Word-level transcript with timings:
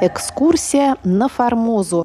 Экскурсия 0.00 0.96
на 1.02 1.28
Формозу. 1.28 2.04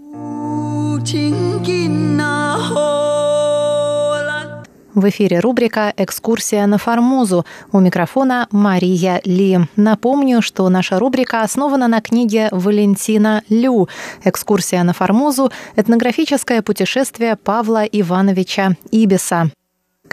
В 4.96 5.09
эфире 5.09 5.39
рубрика 5.39 5.94
«Экскурсия 5.95 6.65
на 6.65 6.79
Формозу». 6.79 7.45
У 7.71 7.79
микрофона 7.79 8.47
Мария 8.49 9.21
Ли. 9.26 9.59
Напомню, 9.76 10.41
что 10.41 10.67
наша 10.69 10.97
рубрика 10.97 11.44
основана 11.44 11.87
на 11.87 12.01
книге 12.01 12.49
Валентина 12.51 13.44
Лю 13.49 13.87
«Экскурсия 14.23 14.81
на 14.81 14.94
Формозу. 14.94 15.51
Этнографическое 15.75 16.63
путешествие 16.63 17.35
Павла 17.35 17.84
Ивановича 17.84 18.75
Ибиса». 18.89 19.52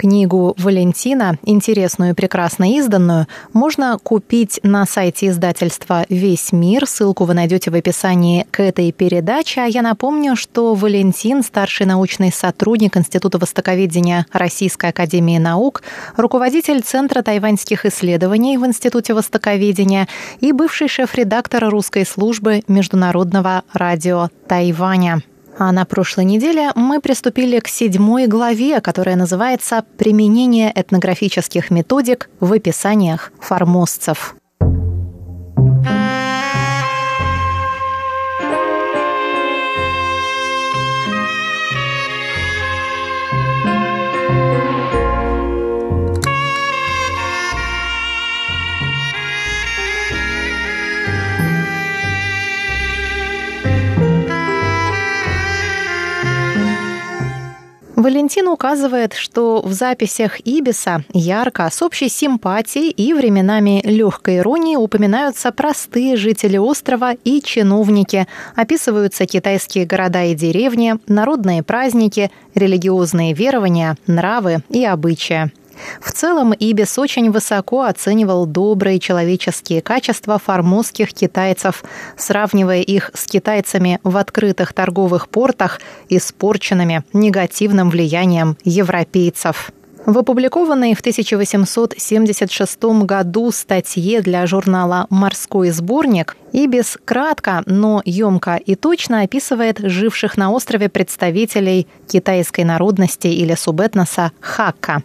Книгу 0.01 0.55
Валентина, 0.57 1.37
интересную 1.45 2.11
и 2.11 2.13
прекрасно 2.15 2.75
изданную, 2.75 3.27
можно 3.53 3.99
купить 4.01 4.59
на 4.63 4.87
сайте 4.87 5.27
издательства 5.27 6.07
«Весь 6.09 6.51
мир». 6.51 6.87
Ссылку 6.87 7.25
вы 7.25 7.35
найдете 7.35 7.69
в 7.69 7.75
описании 7.75 8.47
к 8.49 8.61
этой 8.61 8.91
передаче. 8.93 9.61
А 9.61 9.65
я 9.65 9.83
напомню, 9.83 10.35
что 10.35 10.73
Валентин– 10.73 11.43
старший 11.43 11.85
научный 11.85 12.31
сотрудник 12.31 12.97
Института 12.97 13.37
востоковедения 13.37 14.25
Российской 14.31 14.89
академии 14.89 15.37
наук, 15.37 15.83
руководитель 16.17 16.81
Центра 16.81 17.21
тайваньских 17.21 17.85
исследований 17.85 18.57
в 18.57 18.65
Институте 18.65 19.13
востоковедения 19.13 20.07
и 20.39 20.51
бывший 20.51 20.87
шеф-редактор 20.87 21.69
русской 21.69 22.07
службы 22.07 22.63
Международного 22.67 23.61
радио 23.71 24.29
Тайваня. 24.47 25.21
А 25.57 25.71
на 25.71 25.85
прошлой 25.85 26.25
неделе 26.25 26.71
мы 26.75 27.01
приступили 27.01 27.59
к 27.59 27.67
седьмой 27.67 28.27
главе, 28.27 28.81
которая 28.81 29.15
называется 29.15 29.83
«Применение 29.97 30.71
этнографических 30.73 31.69
методик 31.69 32.29
в 32.39 32.53
описаниях 32.53 33.31
формозцев». 33.39 34.35
Валентин 58.01 58.47
указывает, 58.47 59.13
что 59.13 59.61
в 59.63 59.73
записях 59.73 60.39
Ибиса 60.39 61.03
ярко, 61.13 61.69
с 61.71 61.81
общей 61.83 62.09
симпатией 62.09 62.89
и 62.89 63.13
временами 63.13 63.81
легкой 63.83 64.39
иронии 64.39 64.75
упоминаются 64.75 65.51
простые 65.51 66.15
жители 66.15 66.57
острова 66.57 67.13
и 67.13 67.41
чиновники, 67.41 68.27
описываются 68.55 69.25
китайские 69.27 69.85
города 69.85 70.23
и 70.23 70.33
деревни, 70.33 70.95
народные 71.07 71.61
праздники, 71.61 72.31
религиозные 72.55 73.33
верования, 73.33 73.95
нравы 74.07 74.63
и 74.69 74.83
обычаи. 74.83 75.51
В 76.01 76.11
целом, 76.11 76.53
Ибис 76.53 76.97
очень 76.97 77.31
высоко 77.31 77.83
оценивал 77.83 78.45
добрые 78.45 78.99
человеческие 78.99 79.81
качества 79.81 80.39
формозских 80.39 81.13
китайцев, 81.13 81.83
сравнивая 82.17 82.81
их 82.81 83.11
с 83.13 83.25
китайцами 83.25 83.99
в 84.03 84.17
открытых 84.17 84.73
торговых 84.73 85.29
портах, 85.29 85.79
испорченными 86.09 87.03
негативным 87.13 87.89
влиянием 87.89 88.57
европейцев. 88.63 89.71
В 90.05 90.17
опубликованной 90.17 90.95
в 90.95 90.99
1876 90.99 92.83
году 93.05 93.51
статье 93.51 94.21
для 94.21 94.47
журнала 94.47 95.05
«Морской 95.11 95.69
сборник» 95.69 96.35
Ибис 96.53 96.97
кратко, 97.05 97.61
но 97.67 98.01
емко 98.03 98.55
и 98.55 98.73
точно 98.73 99.21
описывает 99.21 99.77
живших 99.79 100.37
на 100.37 100.51
острове 100.51 100.89
представителей 100.89 101.87
китайской 102.07 102.63
народности 102.63 103.27
или 103.27 103.53
субэтноса 103.53 104.31
Хакка. 104.39 105.03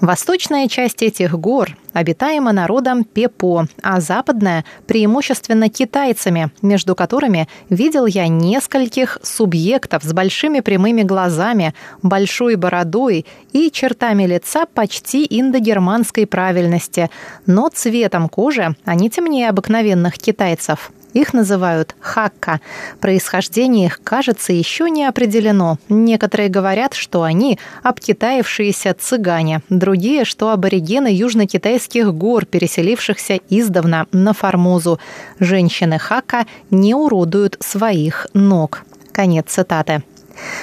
Восточная 0.00 0.68
часть 0.68 1.02
этих 1.02 1.32
гор 1.38 1.74
обитаема 1.94 2.52
народом 2.52 3.02
Пепо, 3.02 3.66
а 3.82 4.00
западная– 4.00 4.66
преимущественно 4.86 5.70
китайцами, 5.70 6.50
между 6.60 6.94
которыми 6.94 7.48
видел 7.70 8.04
я 8.04 8.28
нескольких 8.28 9.18
субъектов 9.22 10.02
с 10.02 10.12
большими 10.12 10.60
прямыми 10.60 11.02
глазами, 11.02 11.74
большой 12.02 12.56
бородой 12.56 13.24
и 13.52 13.70
чертами 13.70 14.26
лица 14.26 14.66
почти 14.66 15.26
индогерманской 15.28 16.26
правильности, 16.26 17.10
но 17.46 17.70
цветом 17.70 18.28
кожи 18.28 18.76
они 18.84 19.08
темнее 19.08 19.48
обыкновенных 19.48 20.18
китайцев. 20.18 20.92
Их 21.16 21.32
называют 21.32 21.96
хакка. 21.98 22.60
Происхождение 23.00 23.86
их, 23.86 24.02
кажется, 24.04 24.52
еще 24.52 24.90
не 24.90 25.06
определено. 25.06 25.78
Некоторые 25.88 26.50
говорят, 26.50 26.92
что 26.92 27.22
они 27.22 27.58
обкитаившиеся 27.82 28.92
цыгане, 28.92 29.62
другие, 29.70 30.26
что 30.26 30.50
аборигены 30.50 31.08
южно-китайских 31.08 32.12
гор, 32.12 32.44
переселившихся 32.44 33.40
издавна 33.48 34.06
на 34.12 34.34
Формозу. 34.34 35.00
Женщины 35.40 35.98
хакка 35.98 36.44
не 36.70 36.94
уродуют 36.94 37.56
своих 37.60 38.26
ног. 38.34 38.84
Конец 39.12 39.46
цитаты. 39.48 40.02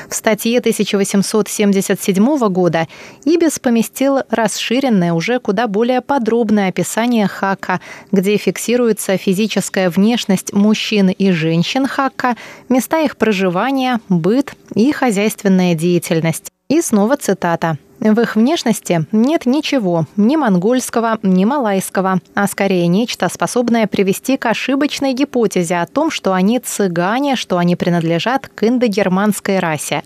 В 0.10 0.14
статье 0.14 0.60
1877 0.60 2.38
года 2.50 2.88
Ибис 3.26 3.60
поместил 3.60 4.20
расширенное, 4.30 5.14
уже 5.14 5.40
куда 5.40 5.68
более 5.68 6.02
подробное 6.02 6.70
описание 6.70 7.28
хака, 7.28 7.82
где 8.12 8.38
фиксируется 8.38 9.18
физическая 9.18 9.90
внешность 9.90 10.54
мужчин 10.54 11.10
и 11.10 11.32
женщин 11.32 11.88
хака, 11.88 12.36
места 12.70 13.02
их 13.02 13.18
проживания, 13.18 14.00
быт 14.10 14.54
и 14.76 14.92
хозяйственная 14.92 15.76
деятельность. 15.76 16.52
И 16.70 16.82
снова 16.82 17.18
цитата. 17.18 17.78
В 18.04 18.20
их 18.20 18.36
внешности 18.36 19.08
нет 19.14 19.46
ничего, 19.46 20.08
ни 20.18 20.36
монгольского, 20.36 21.20
ни 21.24 21.46
малайского, 21.46 22.20
а 22.36 22.48
скорее 22.48 22.88
нечто, 22.88 23.30
способное 23.30 23.88
привести 23.88 24.36
к 24.36 24.46
ошибочной 24.46 25.14
гипотезе 25.14 25.78
о 25.78 25.86
том, 25.86 26.12
что 26.12 26.34
они 26.34 26.60
цыгане, 26.60 27.38
что 27.38 27.58
они 27.58 27.78
принадлежат 27.78 28.50
к 28.50 28.68
индогерманской 28.68 29.60
расе. 29.60 30.04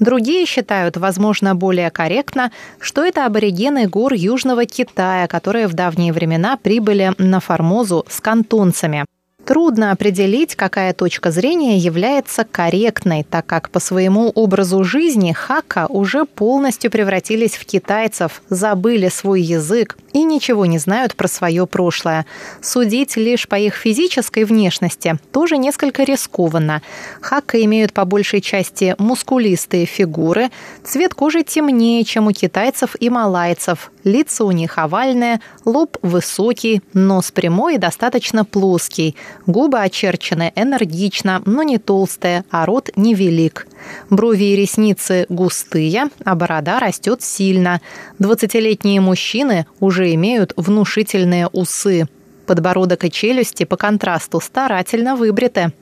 Другие 0.00 0.44
считают, 0.44 0.96
возможно, 0.96 1.54
более 1.54 1.92
корректно, 1.92 2.50
что 2.80 3.04
это 3.04 3.26
аборигены 3.26 3.86
гор 3.86 4.12
Южного 4.12 4.64
Китая, 4.64 5.28
которые 5.28 5.68
в 5.68 5.74
давние 5.74 6.12
времена 6.12 6.56
прибыли 6.56 7.14
на 7.16 7.38
Формозу 7.38 8.04
с 8.08 8.20
кантонцами. 8.20 9.04
Трудно 9.46 9.92
определить, 9.92 10.56
какая 10.56 10.92
точка 10.92 11.30
зрения 11.30 11.78
является 11.78 12.44
корректной, 12.44 13.22
так 13.22 13.46
как 13.46 13.70
по 13.70 13.78
своему 13.78 14.30
образу 14.34 14.82
жизни 14.82 15.30
хака 15.30 15.86
уже 15.88 16.24
полностью 16.24 16.90
превратились 16.90 17.54
в 17.54 17.64
китайцев, 17.64 18.42
забыли 18.50 19.08
свой 19.08 19.40
язык 19.40 19.96
и 20.16 20.24
ничего 20.24 20.64
не 20.64 20.78
знают 20.78 21.14
про 21.14 21.28
свое 21.28 21.66
прошлое. 21.66 22.24
Судить 22.62 23.18
лишь 23.18 23.46
по 23.46 23.56
их 23.56 23.74
физической 23.74 24.44
внешности 24.44 25.18
тоже 25.30 25.58
несколько 25.58 26.04
рискованно. 26.04 26.80
Хака 27.20 27.62
имеют 27.62 27.92
по 27.92 28.06
большей 28.06 28.40
части 28.40 28.94
мускулистые 28.98 29.84
фигуры, 29.84 30.50
цвет 30.82 31.12
кожи 31.12 31.42
темнее, 31.42 32.02
чем 32.04 32.28
у 32.28 32.32
китайцев 32.32 32.96
и 32.98 33.10
малайцев, 33.10 33.92
лица 34.04 34.44
у 34.44 34.52
них 34.52 34.78
овальные, 34.78 35.40
лоб 35.66 35.98
высокий, 36.00 36.80
нос 36.94 37.30
прямой 37.30 37.74
и 37.74 37.78
достаточно 37.78 38.44
плоский– 38.44 39.16
Губы 39.46 39.80
очерчены 39.80 40.52
энергично, 40.56 41.40
но 41.46 41.62
не 41.62 41.78
толстые, 41.78 42.44
а 42.50 42.66
рот 42.66 42.90
невелик. 42.96 43.66
Брови 44.10 44.44
и 44.44 44.56
ресницы 44.56 45.26
густые, 45.28 46.08
а 46.24 46.34
борода 46.34 46.78
растет 46.78 47.22
сильно. 47.22 47.80
Двадцатилетние 48.18 49.00
мужчины 49.00 49.66
уже 49.80 50.12
имеют 50.14 50.52
внушительные 50.56 51.48
усы. 51.48 52.08
Подбородок 52.46 53.04
и 53.04 53.10
челюсти 53.10 53.64
по 53.64 53.76
контрасту 53.76 54.40
старательно 54.40 55.16
выбриты. 55.16 55.72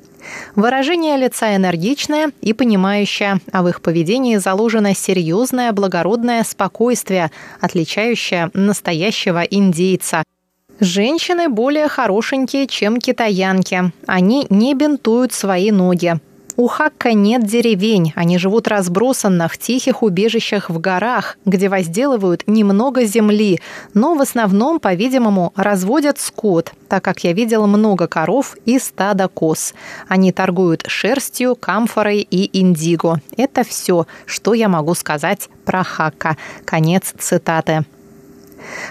Выражение 0.54 1.16
лица 1.18 1.54
энергичное 1.54 2.30
и 2.40 2.52
понимающее, 2.52 3.40
а 3.52 3.62
в 3.62 3.68
их 3.68 3.82
поведении 3.82 4.36
заложено 4.36 4.94
серьезное 4.94 5.72
благородное 5.72 6.42
спокойствие, 6.44 7.30
отличающее 7.60 8.50
настоящего 8.54 9.42
индейца. 9.42 10.22
Женщины 10.80 11.48
более 11.48 11.88
хорошенькие, 11.88 12.66
чем 12.66 12.98
китаянки. 12.98 13.92
Они 14.06 14.46
не 14.50 14.74
бинтуют 14.74 15.32
свои 15.32 15.70
ноги. 15.70 16.18
У 16.56 16.68
Хакка 16.68 17.14
нет 17.14 17.44
деревень, 17.44 18.12
они 18.14 18.38
живут 18.38 18.68
разбросанно 18.68 19.48
в 19.48 19.58
тихих 19.58 20.04
убежищах 20.04 20.70
в 20.70 20.78
горах, 20.78 21.36
где 21.44 21.68
возделывают 21.68 22.44
немного 22.46 23.04
земли, 23.06 23.60
но 23.92 24.14
в 24.14 24.20
основном, 24.20 24.78
по-видимому, 24.78 25.52
разводят 25.56 26.20
скот, 26.20 26.72
так 26.88 27.02
как 27.02 27.24
я 27.24 27.32
видел 27.32 27.66
много 27.66 28.06
коров 28.06 28.56
и 28.66 28.78
стада 28.78 29.26
коз. 29.26 29.74
Они 30.06 30.30
торгуют 30.30 30.84
шерстью, 30.86 31.56
камфорой 31.56 32.20
и 32.20 32.60
индиго. 32.60 33.20
Это 33.36 33.64
все, 33.64 34.06
что 34.24 34.54
я 34.54 34.68
могу 34.68 34.94
сказать 34.94 35.48
про 35.64 35.82
Хакка. 35.82 36.36
Конец 36.64 37.14
цитаты. 37.18 37.84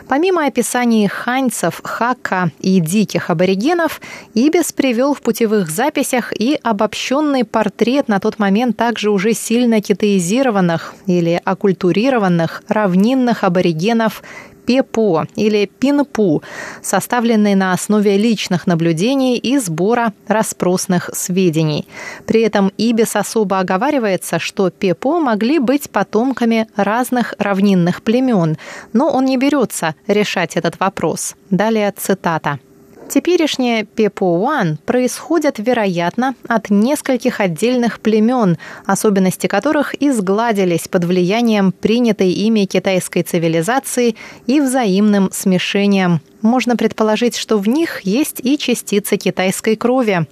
Помимо 0.07 0.45
описаний 0.45 1.07
ханьцев, 1.07 1.81
хака 1.83 2.51
и 2.59 2.79
диких 2.79 3.29
аборигенов, 3.29 4.01
Ибис 4.33 4.71
привел 4.71 5.13
в 5.13 5.21
путевых 5.21 5.69
записях 5.69 6.33
и 6.37 6.59
обобщенный 6.63 7.43
портрет 7.45 8.07
на 8.07 8.19
тот 8.19 8.39
момент 8.39 8.77
также 8.77 9.09
уже 9.09 9.33
сильно 9.33 9.81
китаизированных 9.81 10.95
или 11.07 11.41
оккультурированных 11.43 12.63
равнинных 12.67 13.43
аборигенов 13.43 14.23
ПЕПО 14.65 15.27
или 15.35 15.65
ПИНПУ, 15.65 16.43
составленный 16.81 17.55
на 17.55 17.73
основе 17.73 18.17
личных 18.17 18.67
наблюдений 18.67 19.37
и 19.37 19.57
сбора 19.57 20.13
распросных 20.27 21.09
сведений. 21.13 21.87
При 22.25 22.41
этом 22.41 22.71
ИБИС 22.77 23.15
особо 23.15 23.59
оговаривается, 23.59 24.39
что 24.39 24.69
ПЕПО 24.69 25.19
могли 25.19 25.59
быть 25.59 25.89
потомками 25.89 26.67
разных 26.75 27.33
равнинных 27.37 28.01
племен, 28.01 28.57
но 28.93 29.09
он 29.09 29.25
не 29.25 29.37
берется 29.37 29.95
решать 30.07 30.55
этот 30.55 30.79
вопрос. 30.79 31.35
Далее 31.49 31.93
цитата. 31.95 32.59
Теперешнее 33.09 33.85
Пепуан 33.85 34.77
происходят, 34.85 35.59
вероятно, 35.59 36.35
от 36.47 36.69
нескольких 36.69 37.39
отдельных 37.39 37.99
племен, 37.99 38.57
особенности 38.85 39.47
которых 39.47 39.93
изгладились 40.01 40.87
под 40.87 41.03
влиянием 41.05 41.71
принятой 41.71 42.31
ими 42.31 42.65
китайской 42.65 43.21
цивилизации 43.21 44.15
и 44.47 44.59
взаимным 44.59 45.29
смешением. 45.31 46.21
Можно 46.41 46.75
предположить, 46.75 47.37
что 47.37 47.57
в 47.57 47.69
них 47.69 48.01
есть 48.01 48.41
и 48.43 48.57
частицы 48.57 49.15
китайской 49.17 49.75
крови. 49.75 50.27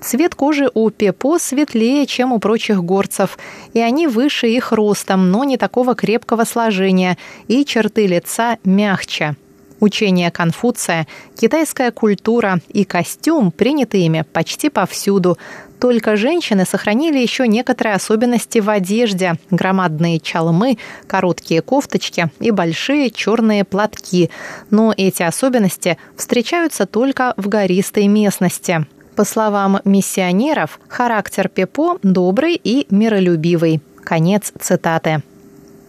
Цвет 0.00 0.34
кожи 0.34 0.68
у 0.74 0.90
пепо 0.90 1.38
светлее, 1.38 2.06
чем 2.06 2.32
у 2.32 2.38
прочих 2.40 2.82
горцев, 2.82 3.38
и 3.72 3.80
они 3.80 4.08
выше 4.08 4.48
их 4.48 4.72
ростом, 4.72 5.30
но 5.30 5.44
не 5.44 5.56
такого 5.58 5.94
крепкого 5.94 6.44
сложения, 6.44 7.16
и 7.46 7.64
черты 7.64 8.06
лица 8.06 8.58
мягче. 8.64 9.36
Учение 9.82 10.30
Конфуция, 10.30 11.08
китайская 11.36 11.90
культура 11.90 12.60
и 12.68 12.84
костюм 12.84 13.50
приняты 13.50 13.98
ими 13.98 14.24
почти 14.32 14.68
повсюду. 14.70 15.38
Только 15.80 16.14
женщины 16.14 16.64
сохранили 16.64 17.18
еще 17.18 17.48
некоторые 17.48 17.96
особенности 17.96 18.60
в 18.60 18.70
одежде. 18.70 19.34
Громадные 19.50 20.20
чалмы, 20.20 20.78
короткие 21.08 21.62
кофточки 21.62 22.30
и 22.38 22.52
большие 22.52 23.10
черные 23.10 23.64
платки. 23.64 24.30
Но 24.70 24.94
эти 24.96 25.24
особенности 25.24 25.98
встречаются 26.16 26.86
только 26.86 27.34
в 27.36 27.48
гористой 27.48 28.06
местности. 28.06 28.86
По 29.16 29.24
словам 29.24 29.80
миссионеров, 29.84 30.78
характер 30.86 31.48
Пепо 31.48 31.98
добрый 32.04 32.54
и 32.54 32.86
миролюбивый. 32.90 33.80
Конец 34.04 34.52
цитаты. 34.60 35.24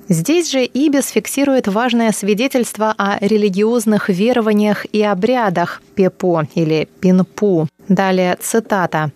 Здесь 0.09 0.51
же 0.51 0.63
Ибис 0.63 1.09
фиксирует 1.09 1.67
важное 1.67 2.11
свидетельство 2.11 2.93
о 2.97 3.17
религиозных 3.19 4.09
верованиях 4.09 4.85
и 4.91 5.01
обрядах 5.01 5.81
Пепо 5.95 6.45
или 6.55 6.89
Пинпу. 6.99 7.67
Далее 7.87 8.37
цитата. 8.39 9.11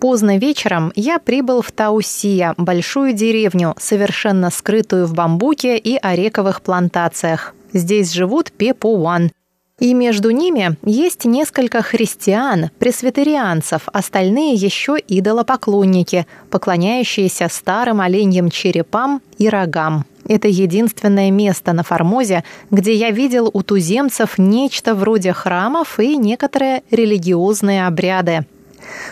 Поздно 0.00 0.38
вечером 0.38 0.92
я 0.94 1.18
прибыл 1.18 1.60
в 1.60 1.72
Таусия, 1.72 2.54
большую 2.56 3.14
деревню, 3.14 3.74
совершенно 3.78 4.50
скрытую 4.50 5.06
в 5.06 5.14
бамбуке 5.14 5.76
и 5.76 5.96
орековых 5.96 6.62
плантациях. 6.62 7.54
Здесь 7.72 8.12
живут 8.12 8.52
Пепуан. 8.52 9.32
И 9.80 9.94
между 9.94 10.30
ними 10.30 10.76
есть 10.84 11.24
несколько 11.24 11.82
христиан, 11.82 12.70
пресвитерианцев, 12.78 13.82
остальные 13.92 14.54
еще 14.54 14.96
идолопоклонники, 15.06 16.26
поклоняющиеся 16.50 17.48
старым 17.48 18.00
оленьим 18.00 18.50
черепам 18.50 19.20
и 19.38 19.48
рогам. 19.48 20.04
Это 20.28 20.46
единственное 20.46 21.30
место 21.30 21.72
на 21.72 21.82
Формозе, 21.82 22.44
где 22.70 22.94
я 22.94 23.10
видел 23.10 23.50
у 23.52 23.62
туземцев 23.62 24.38
нечто 24.38 24.94
вроде 24.94 25.32
храмов 25.32 25.98
и 25.98 26.16
некоторые 26.16 26.82
религиозные 26.90 27.86
обряды. 27.86 28.44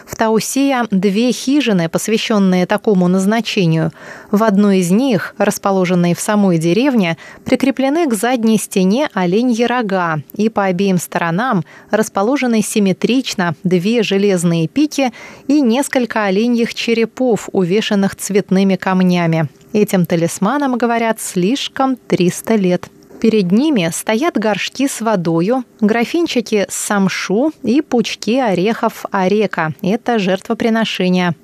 В 0.07 0.17
Таусия 0.17 0.87
две 0.91 1.33
хижины, 1.33 1.89
посвященные 1.89 2.67
такому 2.67 3.09
назначению. 3.09 3.93
В 4.31 4.43
одной 4.43 4.79
из 4.79 4.91
них, 4.91 5.35
расположенной 5.39 6.15
в 6.15 6.21
самой 6.21 6.59
деревне, 6.59 7.17
прикреплены 7.45 8.09
к 8.09 8.15
задней 8.15 8.59
стене 8.59 9.09
оленьи 9.13 9.65
рога, 9.65 10.21
и 10.35 10.49
по 10.49 10.65
обеим 10.65 10.99
сторонам 10.99 11.65
расположены 11.91 12.63
симметрично 12.63 13.55
две 13.65 14.03
железные 14.03 14.69
пики 14.69 15.13
и 15.49 15.61
несколько 15.61 16.25
оленьих 16.25 16.75
черепов, 16.75 17.49
увешанных 17.53 18.17
цветными 18.17 18.77
камнями. 18.77 19.49
Этим 19.73 20.07
талисманам, 20.07 20.79
говорят, 20.79 21.21
слишком 21.21 21.97
300 21.97 22.55
лет. 22.55 22.89
Перед 23.27 23.51
ними 23.51 23.91
стоят 23.93 24.39
горшки 24.39 24.87
с 24.87 25.01
водою, 25.01 25.65
графинчики 25.81 26.65
с 26.69 26.77
самшу 26.77 27.51
и 27.65 27.81
пучки 27.83 28.39
орехов 28.39 29.05
орека. 29.11 29.73
Это 29.83 30.21
жертвоприношение. 30.21 31.35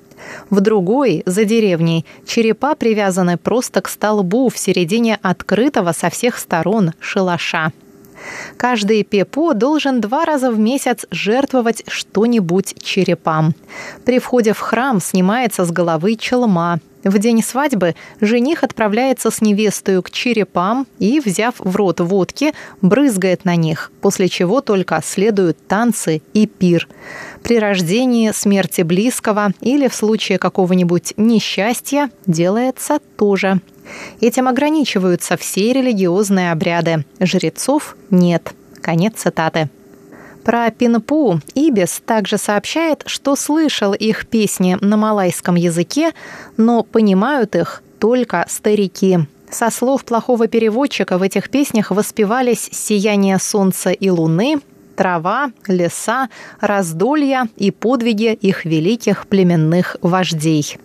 В 0.49 0.61
другой, 0.61 1.23
за 1.25 1.43
деревней, 1.43 2.05
черепа 2.25 2.75
привязаны 2.75 3.35
просто 3.35 3.81
к 3.81 3.89
столбу 3.89 4.47
в 4.47 4.57
середине 4.57 5.19
открытого 5.21 5.91
со 5.91 6.09
всех 6.09 6.37
сторон 6.37 6.93
шалаша. 7.01 7.73
Каждый 8.57 9.03
пепо 9.03 9.53
должен 9.53 10.01
два 10.01 10.25
раза 10.25 10.51
в 10.51 10.59
месяц 10.59 11.05
жертвовать 11.11 11.83
что-нибудь 11.87 12.75
черепам. 12.81 13.53
При 14.05 14.19
входе 14.19 14.53
в 14.53 14.59
храм 14.59 15.01
снимается 15.01 15.65
с 15.65 15.71
головы 15.71 16.15
челма, 16.15 16.79
в 17.03 17.19
день 17.19 17.43
свадьбы 17.43 17.95
жених 18.21 18.63
отправляется 18.63 19.29
с 19.29 19.41
невестой 19.41 20.01
к 20.01 20.09
черепам 20.09 20.87
и, 20.99 21.19
взяв 21.19 21.55
в 21.59 21.75
рот 21.75 21.99
водки, 21.99 22.53
брызгает 22.81 23.43
на 23.43 23.57
них, 23.57 23.91
после 24.01 24.29
чего 24.29 24.61
только 24.61 25.01
следуют 25.03 25.57
танцы 25.67 26.21
и 26.33 26.47
пир. 26.47 26.87
При 27.41 27.59
рождении, 27.59 28.31
смерти 28.31 28.83
близкого 28.83 29.51
или 29.59 29.89
в 29.89 29.95
случае 29.95 30.37
какого-нибудь 30.37 31.13
несчастья 31.17 32.09
делается 32.25 32.99
тоже. 33.17 33.59
Этим 34.21 34.47
ограничиваются 34.47 35.37
все 35.37 35.73
религиозные 35.73 36.51
обряды. 36.51 37.05
Жрецов 37.19 37.95
нет. 38.09 38.53
Конец 38.81 39.15
цитаты. 39.17 39.69
Про 40.43 40.69
Пинпу 40.71 41.39
Ибис 41.55 42.01
также 42.05 42.37
сообщает, 42.37 43.03
что 43.05 43.35
слышал 43.35 43.93
их 43.93 44.27
песни 44.27 44.77
на 44.81 44.97
малайском 44.97 45.55
языке, 45.55 46.11
но 46.57 46.83
понимают 46.83 47.55
их 47.55 47.81
только 47.99 48.45
старики. 48.49 49.19
Со 49.49 49.69
слов 49.69 50.03
плохого 50.03 50.47
переводчика 50.47 51.17
в 51.17 51.21
этих 51.21 51.49
песнях 51.49 51.91
воспевались 51.91 52.69
сияние 52.71 53.39
солнца 53.39 53.91
и 53.91 54.09
луны, 54.09 54.59
трава, 54.97 55.51
леса, 55.67 56.29
раздолья 56.59 57.47
и 57.55 57.71
подвиги 57.71 58.33
их 58.33 58.65
великих 58.65 59.27
племенных 59.27 59.95
вождей. 60.01 60.77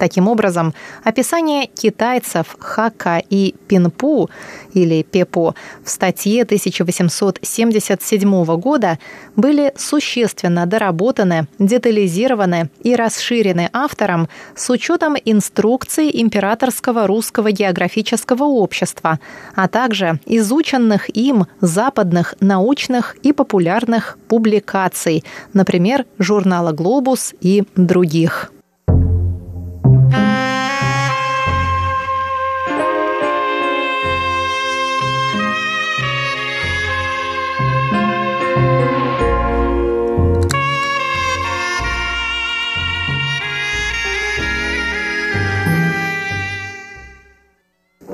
Таким 0.00 0.26
образом, 0.28 0.72
описание 1.04 1.66
китайцев 1.66 2.56
Хака 2.58 3.22
и 3.28 3.54
Пинпу 3.68 4.30
или 4.72 5.02
Пепо 5.02 5.54
в 5.84 5.90
статье 5.90 6.44
1877 6.44 8.44
года 8.56 8.98
были 9.36 9.74
существенно 9.76 10.64
доработаны, 10.64 11.48
детализированы 11.58 12.70
и 12.82 12.96
расширены 12.96 13.68
автором 13.74 14.30
с 14.56 14.70
учетом 14.70 15.16
инструкций 15.22 16.10
Императорского 16.14 17.06
русского 17.06 17.52
географического 17.52 18.44
общества, 18.44 19.20
а 19.54 19.68
также 19.68 20.18
изученных 20.24 21.14
им 21.14 21.44
западных 21.60 22.36
научных 22.40 23.16
и 23.16 23.34
популярных 23.34 24.16
публикаций, 24.28 25.24
например, 25.52 26.06
журнала 26.18 26.72
«Глобус» 26.72 27.34
и 27.42 27.64
других. 27.76 28.50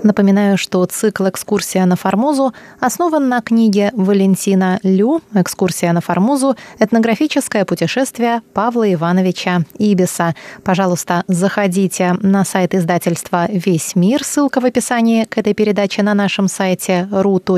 Напоминаю, 0.07 0.57
что 0.57 0.85
цикл 0.87 1.29
«Экскурсия 1.29 1.85
на 1.85 1.97
Формозу» 1.97 2.55
основан 2.79 3.29
на 3.29 3.43
книге 3.43 3.91
Валентина 3.93 4.79
Лю 4.85 5.21
«Экскурсия 5.35 5.93
на 5.93 6.01
Формозу. 6.01 6.55
Этнографическое 6.79 7.65
путешествие 7.65 8.43
Павла 8.55 8.93
Ивановича 8.95 9.63
Ибиса». 9.79 10.37
Пожалуйста, 10.63 11.25
заходите 11.27 12.13
на 12.23 12.45
сайт 12.45 12.73
издательства 12.77 13.49
«Весь 13.51 13.97
мир», 13.97 14.23
ссылка 14.23 14.61
в 14.61 14.65
описании 14.65 15.25
к 15.25 15.39
этой 15.39 15.55
передаче 15.55 16.05
на 16.05 16.15
нашем 16.15 16.47
сайте 16.47 17.09
ru.rti.org.tw, 17.11 17.57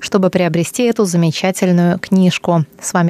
чтобы 0.00 0.28
приобрести 0.28 0.82
эту 0.82 1.06
замечательную 1.06 1.98
книжку. 1.98 2.66
С 2.78 2.92
вами 2.92 3.04